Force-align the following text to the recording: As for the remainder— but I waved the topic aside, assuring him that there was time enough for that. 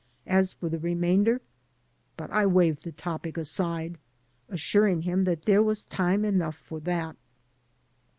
As 0.25 0.51
for 0.53 0.67
the 0.67 0.79
remainder— 0.79 1.41
but 2.17 2.31
I 2.31 2.47
waved 2.47 2.85
the 2.85 2.91
topic 2.91 3.37
aside, 3.37 3.99
assuring 4.49 5.03
him 5.03 5.21
that 5.25 5.43
there 5.43 5.61
was 5.61 5.85
time 5.85 6.25
enough 6.25 6.55
for 6.57 6.79
that. 6.79 7.15